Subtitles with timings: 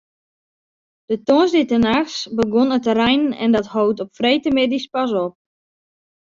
[1.09, 5.33] De tongersdeitenachts begûn it te reinen en dat hold op freedtemiddei pas op.